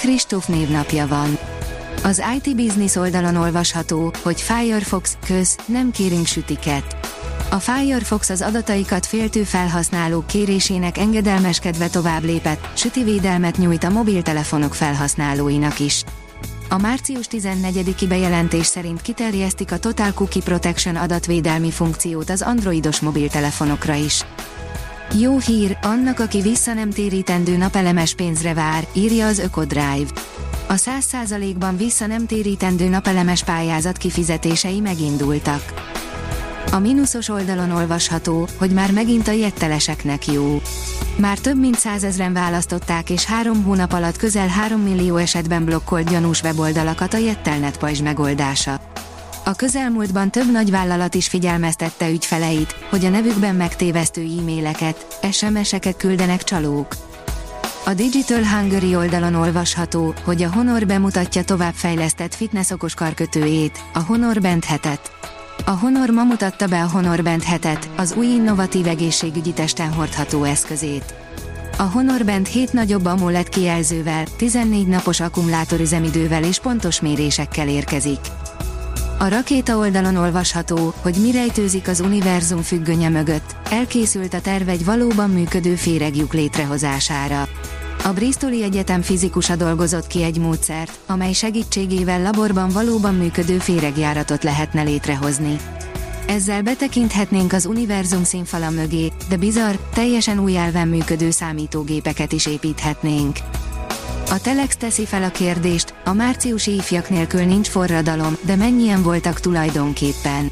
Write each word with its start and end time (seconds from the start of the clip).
Kristóf 0.00 0.46
névnapja 0.46 1.06
van. 1.06 1.38
Az 2.02 2.22
IT 2.36 2.56
Business 2.56 2.96
oldalon 2.96 3.36
olvasható, 3.36 4.12
hogy 4.22 4.40
Firefox, 4.40 5.16
köz, 5.26 5.56
nem 5.66 5.90
kérünk 5.90 6.26
sütiket. 6.26 6.96
A 7.50 7.56
Firefox 7.56 8.28
az 8.30 8.42
adataikat 8.42 9.06
féltő 9.06 9.42
felhasználók 9.42 10.26
kérésének 10.26 10.98
engedelmeskedve 10.98 11.88
tovább 11.88 12.22
lépett, 12.22 12.68
sütivédelmet 12.74 13.56
nyújt 13.56 13.84
a 13.84 13.90
mobiltelefonok 13.90 14.74
felhasználóinak 14.74 15.78
is. 15.78 16.04
A 16.68 16.78
március 16.78 17.26
14-i 17.30 18.04
bejelentés 18.08 18.66
szerint 18.66 19.02
kiterjesztik 19.02 19.72
a 19.72 19.78
Total 19.78 20.12
Cookie 20.12 20.42
Protection 20.42 20.96
adatvédelmi 20.96 21.70
funkciót 21.70 22.30
az 22.30 22.42
androidos 22.42 23.00
mobiltelefonokra 23.00 23.94
is. 23.94 24.24
Jó 25.18 25.38
hír, 25.38 25.78
annak, 25.82 26.18
aki 26.18 26.40
vissza 26.40 26.72
nem 26.72 26.90
térítendő 26.90 27.56
napelemes 27.56 28.14
pénzre 28.14 28.54
vár, 28.54 28.86
írja 28.92 29.26
az 29.26 29.38
Ökodrive. 29.38 30.06
A 30.66 30.72
100%-ban 30.72 31.76
vissza 31.76 32.06
nem 32.06 32.26
térítendő 32.26 32.88
napelemes 32.88 33.44
pályázat 33.44 33.96
kifizetései 33.96 34.80
megindultak. 34.80 35.62
A 36.72 36.78
mínuszos 36.78 37.28
oldalon 37.28 37.70
olvasható, 37.70 38.48
hogy 38.58 38.70
már 38.70 38.92
megint 38.92 39.28
a 39.28 39.32
jetteleseknek 39.32 40.26
jó. 40.26 40.60
Már 41.16 41.38
több 41.38 41.58
mint 41.58 41.78
százezren 41.78 42.32
választották 42.32 43.10
és 43.10 43.24
három 43.24 43.62
hónap 43.62 43.92
alatt 43.92 44.16
közel 44.16 44.48
3 44.48 44.80
millió 44.80 45.16
esetben 45.16 45.64
blokkolt 45.64 46.10
gyanús 46.10 46.42
weboldalakat 46.42 47.14
a 47.14 47.18
Jettelnet 47.18 47.78
pajzs 47.78 48.00
megoldása. 48.00 48.89
A 49.44 49.54
közelmúltban 49.54 50.30
több 50.30 50.50
nagyvállalat 50.50 51.14
is 51.14 51.28
figyelmeztette 51.28 52.10
ügyfeleit, 52.10 52.74
hogy 52.90 53.04
a 53.04 53.08
nevükben 53.08 53.54
megtévesztő 53.54 54.20
e-maileket, 54.38 55.18
SMS-eket 55.32 55.96
küldenek 55.96 56.44
csalók. 56.44 56.96
A 57.84 57.94
Digital 57.94 58.44
Hungary 58.44 58.96
oldalon 58.96 59.34
olvasható, 59.34 60.14
hogy 60.24 60.42
a 60.42 60.52
Honor 60.52 60.86
bemutatja 60.86 61.44
továbbfejlesztett 61.44 62.34
fitness 62.34 62.70
okos 62.70 62.94
karkötőjét, 62.94 63.78
a 63.94 63.98
Honor 63.98 64.40
Band 64.40 64.64
hetet. 64.64 65.12
A 65.64 65.70
Honor 65.70 66.10
ma 66.10 66.24
mutatta 66.24 66.66
be 66.66 66.82
a 66.82 66.88
Honor 66.88 67.22
Band 67.22 67.42
hetet, 67.42 67.88
az 67.96 68.14
új 68.16 68.26
innovatív 68.26 68.86
egészségügyi 68.86 69.52
testen 69.52 69.92
hordható 69.92 70.44
eszközét. 70.44 71.14
A 71.78 71.82
Honor 71.82 72.24
Band 72.24 72.46
7 72.46 72.72
nagyobb 72.72 73.04
AMOLED 73.04 73.48
kijelzővel, 73.48 74.24
14 74.36 74.86
napos 74.86 75.20
akkumulátorüzemidővel 75.20 76.44
és 76.44 76.58
pontos 76.58 77.00
mérésekkel 77.00 77.68
érkezik. 77.68 78.20
A 79.22 79.28
rakéta 79.28 79.76
oldalon 79.76 80.16
olvasható, 80.16 80.94
hogy 81.02 81.16
mi 81.22 81.30
rejtőzik 81.30 81.88
az 81.88 82.00
univerzum 82.00 82.62
függönye 82.62 83.08
mögött, 83.08 83.56
elkészült 83.70 84.34
a 84.34 84.40
terv 84.40 84.68
egy 84.68 84.84
valóban 84.84 85.30
működő 85.30 85.74
féregjuk 85.74 86.32
létrehozására. 86.32 87.48
A 88.04 88.08
Bristoli 88.08 88.62
Egyetem 88.62 89.02
fizikusa 89.02 89.56
dolgozott 89.56 90.06
ki 90.06 90.22
egy 90.22 90.38
módszert, 90.38 90.98
amely 91.06 91.32
segítségével 91.32 92.22
laborban 92.22 92.68
valóban 92.68 93.14
működő 93.14 93.58
féregjáratot 93.58 94.44
lehetne 94.44 94.82
létrehozni. 94.82 95.56
Ezzel 96.26 96.62
betekinthetnénk 96.62 97.52
az 97.52 97.66
univerzum 97.66 98.24
színfala 98.24 98.70
mögé, 98.70 99.12
de 99.28 99.36
bizarr, 99.36 99.74
teljesen 99.94 100.38
új 100.38 100.56
elven 100.56 100.88
működő 100.88 101.30
számítógépeket 101.30 102.32
is 102.32 102.46
építhetnénk. 102.46 103.36
A 104.30 104.40
Telex 104.40 104.76
teszi 104.76 105.06
fel 105.06 105.22
a 105.22 105.30
kérdést, 105.30 105.94
a 106.04 106.12
márciusi 106.12 106.74
ifjak 106.74 107.08
nélkül 107.08 107.44
nincs 107.44 107.68
forradalom, 107.68 108.36
de 108.42 108.56
mennyien 108.56 109.02
voltak 109.02 109.40
tulajdonképpen. 109.40 110.50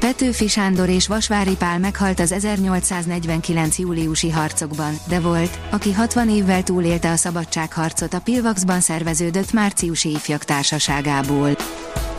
Petőfi 0.00 0.48
Sándor 0.48 0.88
és 0.88 1.06
Vasvári 1.06 1.56
Pál 1.56 1.78
meghalt 1.78 2.20
az 2.20 2.32
1849. 2.32 3.78
júliusi 3.78 4.30
harcokban, 4.30 4.94
de 5.08 5.20
volt, 5.20 5.58
aki 5.70 5.92
60 5.92 6.28
évvel 6.28 6.62
túlélte 6.62 7.10
a 7.10 7.16
szabadságharcot 7.16 8.14
a 8.14 8.20
Pilvaxban 8.20 8.80
szerveződött 8.80 9.52
márciusi 9.52 10.10
ifjak 10.10 10.44
társaságából. 10.44 11.56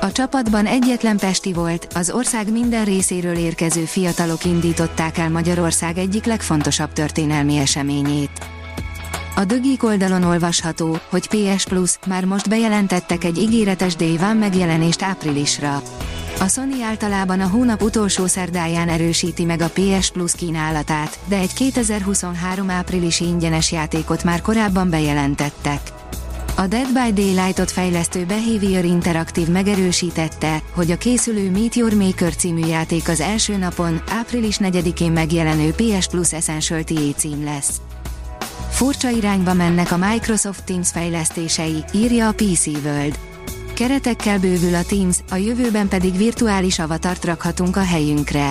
A 0.00 0.12
csapatban 0.12 0.66
egyetlen 0.66 1.16
Pesti 1.16 1.52
volt, 1.52 1.86
az 1.94 2.10
ország 2.10 2.52
minden 2.52 2.84
részéről 2.84 3.36
érkező 3.36 3.84
fiatalok 3.84 4.44
indították 4.44 5.18
el 5.18 5.30
Magyarország 5.30 5.98
egyik 5.98 6.24
legfontosabb 6.24 6.92
történelmi 6.92 7.56
eseményét. 7.56 8.57
A 9.38 9.44
dögik 9.44 9.84
oldalon 9.84 10.22
olvasható, 10.22 10.98
hogy 11.08 11.28
PS 11.28 11.64
Plus 11.64 11.98
már 12.06 12.24
most 12.24 12.48
bejelentettek 12.48 13.24
egy 13.24 13.38
ígéretes 13.38 13.96
Day 13.96 14.16
One 14.16 14.32
megjelenést 14.32 15.02
áprilisra. 15.02 15.82
A 16.40 16.48
Sony 16.48 16.82
általában 16.82 17.40
a 17.40 17.48
hónap 17.48 17.82
utolsó 17.82 18.26
szerdáján 18.26 18.88
erősíti 18.88 19.44
meg 19.44 19.60
a 19.60 19.70
PS 19.70 20.10
Plus 20.10 20.32
kínálatát, 20.32 21.18
de 21.28 21.36
egy 21.36 21.52
2023 21.52 22.70
áprilisi 22.70 23.24
ingyenes 23.24 23.72
játékot 23.72 24.24
már 24.24 24.40
korábban 24.40 24.90
bejelentettek. 24.90 25.80
A 26.56 26.66
Dead 26.66 26.88
by 26.92 27.22
Daylight-ot 27.22 27.70
fejlesztő 27.70 28.24
Behavior 28.24 28.84
Interactive 28.84 29.50
megerősítette, 29.50 30.62
hogy 30.74 30.90
a 30.90 30.96
készülő 30.96 31.50
Meet 31.50 31.74
Your 31.74 31.94
Maker 31.94 32.36
című 32.36 32.66
játék 32.66 33.08
az 33.08 33.20
első 33.20 33.56
napon, 33.56 34.02
április 34.10 34.58
4-én 34.60 35.12
megjelenő 35.12 35.70
PS 35.70 36.08
Plus 36.08 36.32
Essential 36.32 36.82
TA 36.82 37.12
cím 37.16 37.44
lesz. 37.44 37.80
Furcsa 38.78 39.10
irányba 39.10 39.54
mennek 39.54 39.92
a 39.92 39.96
Microsoft 39.96 40.64
Teams 40.64 40.90
fejlesztései, 40.90 41.84
írja 41.94 42.28
a 42.28 42.32
PC 42.32 42.66
World. 42.66 43.18
Keretekkel 43.74 44.38
bővül 44.38 44.74
a 44.74 44.82
Teams, 44.82 45.18
a 45.30 45.36
jövőben 45.36 45.88
pedig 45.88 46.16
virtuális 46.16 46.78
avatart 46.78 47.24
rakhatunk 47.24 47.76
a 47.76 47.84
helyünkre. 47.84 48.50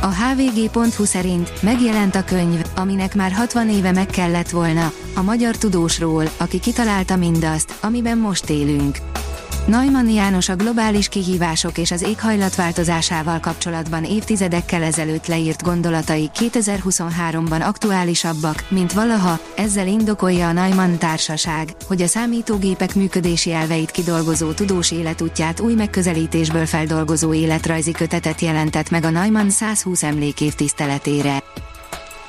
A 0.00 0.06
hvg.hu 0.06 1.04
szerint 1.04 1.62
megjelent 1.62 2.14
a 2.14 2.24
könyv, 2.24 2.62
aminek 2.76 3.14
már 3.14 3.32
60 3.32 3.68
éve 3.68 3.92
meg 3.92 4.06
kellett 4.06 4.50
volna, 4.50 4.92
a 5.14 5.22
magyar 5.22 5.56
tudósról, 5.56 6.24
aki 6.36 6.60
kitalálta 6.60 7.16
mindazt, 7.16 7.74
amiben 7.80 8.18
most 8.18 8.50
élünk. 8.50 8.98
Neumann 9.68 10.08
János 10.08 10.48
a 10.48 10.56
globális 10.56 11.08
kihívások 11.08 11.78
és 11.78 11.90
az 11.90 12.02
éghajlatváltozásával 12.02 13.40
kapcsolatban 13.40 14.04
évtizedekkel 14.04 14.82
ezelőtt 14.82 15.26
leírt 15.26 15.62
gondolatai 15.62 16.30
2023-ban 16.34 17.66
aktuálisabbak, 17.66 18.64
mint 18.68 18.92
valaha, 18.92 19.38
ezzel 19.56 19.86
indokolja 19.86 20.48
a 20.48 20.52
Neumann 20.52 20.98
társaság, 20.98 21.68
hogy 21.86 22.02
a 22.02 22.06
számítógépek 22.06 22.94
működési 22.94 23.52
elveit 23.52 23.90
kidolgozó 23.90 24.52
tudós 24.52 24.90
életútját 24.90 25.60
új 25.60 25.74
megközelítésből 25.74 26.66
feldolgozó 26.66 27.34
életrajzi 27.34 27.92
kötetet 27.92 28.40
jelentett 28.40 28.90
meg 28.90 29.04
a 29.04 29.10
Neumann 29.10 29.48
120 29.48 30.02
emlékév 30.02 30.54
tiszteletére. 30.54 31.42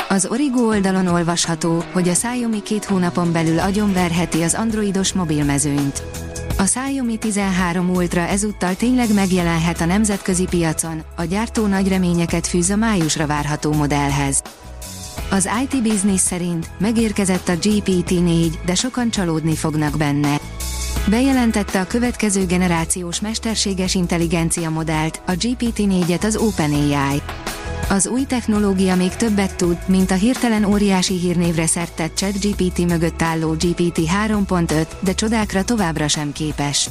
Az 0.09 0.25
Origo 0.25 0.67
oldalon 0.67 1.07
olvasható, 1.07 1.83
hogy 1.91 2.09
a 2.09 2.11
Xiaomi 2.11 2.61
két 2.61 2.85
hónapon 2.85 3.31
belül 3.31 3.59
agyonverheti 3.59 4.41
az 4.41 4.53
androidos 4.53 5.13
mobilmezőnyt. 5.13 6.28
A 6.59 6.63
Xiaomi 6.63 7.17
13 7.17 7.89
Ultra 7.89 8.21
ezúttal 8.21 8.75
tényleg 8.75 9.13
megjelenhet 9.13 9.81
a 9.81 9.85
nemzetközi 9.85 10.45
piacon, 10.45 11.01
a 11.15 11.23
gyártó 11.23 11.65
nagy 11.65 11.87
reményeket 11.87 12.47
fűz 12.47 12.69
a 12.69 12.75
májusra 12.75 13.27
várható 13.27 13.73
modellhez. 13.73 14.41
Az 15.29 15.49
IT 15.63 15.81
Business 15.81 16.21
szerint 16.21 16.69
megérkezett 16.77 17.47
a 17.47 17.53
GPT-4, 17.53 18.53
de 18.65 18.75
sokan 18.75 19.09
csalódni 19.09 19.55
fognak 19.55 19.97
benne. 19.97 20.39
Bejelentette 21.09 21.79
a 21.79 21.87
következő 21.87 22.45
generációs 22.45 23.19
mesterséges 23.19 23.95
intelligencia 23.95 24.69
modellt, 24.69 25.21
a 25.25 25.31
GPT-4-et 25.31 26.23
az 26.23 26.35
OpenAI. 26.35 27.21
Az 27.89 28.07
új 28.07 28.23
technológia 28.23 28.95
még 28.95 29.15
többet 29.15 29.55
tud, 29.55 29.77
mint 29.85 30.11
a 30.11 30.13
hirtelen 30.13 30.63
óriási 30.63 31.13
hírnévre 31.13 31.67
szertett 31.67 32.15
ChatGPT 32.15 32.87
mögött 32.87 33.21
álló 33.21 33.51
GPT 33.51 33.97
3.5, 34.27 34.87
de 34.99 35.13
csodákra 35.13 35.63
továbbra 35.63 36.07
sem 36.07 36.31
képes. 36.31 36.89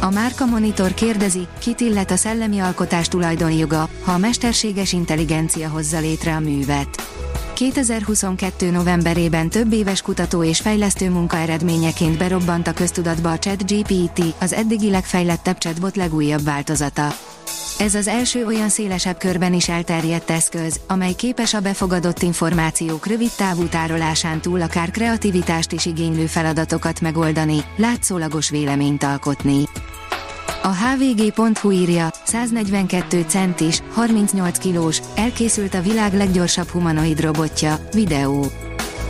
A 0.00 0.10
Márka 0.10 0.46
Monitor 0.46 0.94
kérdezi, 0.94 1.46
kit 1.58 1.80
illet 1.80 2.10
a 2.10 2.16
szellemi 2.16 2.58
alkotás 2.58 3.08
tulajdonjoga, 3.08 3.88
ha 4.04 4.12
a 4.12 4.18
mesterséges 4.18 4.92
intelligencia 4.92 5.68
hozza 5.68 5.98
létre 5.98 6.34
a 6.34 6.40
művet. 6.40 7.08
2022. 7.52 8.70
novemberében 8.70 9.48
több 9.48 9.72
éves 9.72 10.02
kutató 10.02 10.44
és 10.44 10.60
fejlesztő 10.60 11.10
munka 11.10 11.36
eredményeként 11.36 12.18
berobbant 12.18 12.66
a 12.66 12.72
köztudatba 12.72 13.30
a 13.30 13.38
ChatGPT, 13.38 14.34
az 14.40 14.52
eddigi 14.52 14.90
legfejlettebb 14.90 15.58
chatbot 15.58 15.96
legújabb 15.96 16.44
változata. 16.44 17.08
Ez 17.78 17.94
az 17.94 18.08
első 18.08 18.46
olyan 18.46 18.68
szélesebb 18.68 19.16
körben 19.18 19.52
is 19.54 19.68
elterjedt 19.68 20.30
eszköz, 20.30 20.80
amely 20.88 21.12
képes 21.12 21.54
a 21.54 21.60
befogadott 21.60 22.22
információk 22.22 23.06
rövid 23.06 23.30
távú 23.36 23.64
tárolásán 23.64 24.40
túl 24.40 24.62
akár 24.62 24.90
kreativitást 24.90 25.72
is 25.72 25.86
igénylő 25.86 26.26
feladatokat 26.26 27.00
megoldani, 27.00 27.64
látszólagos 27.76 28.50
véleményt 28.50 29.02
alkotni. 29.02 29.64
A 30.62 30.68
hvg.hu 30.68 31.70
írja, 31.70 32.10
142 32.24 33.24
centis, 33.28 33.82
38 33.92 34.58
kilós, 34.58 35.00
elkészült 35.16 35.74
a 35.74 35.80
világ 35.80 36.14
leggyorsabb 36.14 36.68
humanoid 36.68 37.20
robotja, 37.20 37.78
videó. 37.92 38.46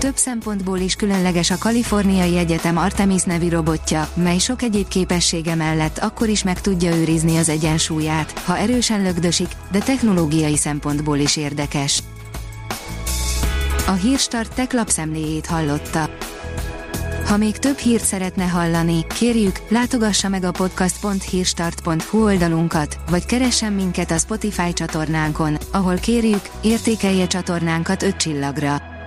Több 0.07 0.17
szempontból 0.17 0.79
is 0.79 0.95
különleges 0.95 1.51
a 1.51 1.59
Kaliforniai 1.59 2.37
Egyetem 2.37 2.77
Artemis 2.77 3.23
nevű 3.23 3.49
robotja, 3.49 4.09
mely 4.15 4.39
sok 4.39 4.63
egyéb 4.63 4.89
képessége 4.89 5.55
mellett 5.55 5.99
akkor 5.99 6.29
is 6.29 6.43
meg 6.43 6.61
tudja 6.61 6.97
őrizni 6.97 7.37
az 7.37 7.49
egyensúlyát, 7.49 8.39
ha 8.39 8.59
erősen 8.59 9.03
lögdösik, 9.03 9.49
de 9.71 9.79
technológiai 9.79 10.57
szempontból 10.57 11.19
is 11.19 11.37
érdekes. 11.37 12.03
A 13.87 13.93
Hírstart 13.93 14.55
tech 14.55 14.75
lapszemléjét 14.75 15.47
hallotta. 15.47 16.11
Ha 17.27 17.37
még 17.37 17.57
több 17.57 17.79
hírt 17.79 18.05
szeretne 18.05 18.45
hallani, 18.45 19.07
kérjük, 19.07 19.61
látogassa 19.69 20.29
meg 20.29 20.45
a 20.45 20.51
podcast.hírstart.hu 20.51 22.25
oldalunkat, 22.25 22.99
vagy 23.11 23.27
keressen 23.27 23.73
minket 23.73 24.11
a 24.11 24.19
Spotify 24.19 24.73
csatornánkon, 24.73 25.57
ahol 25.71 25.97
kérjük, 25.97 26.43
értékelje 26.63 27.27
csatornánkat 27.27 28.03
5 28.03 28.17
csillagra. 28.17 28.95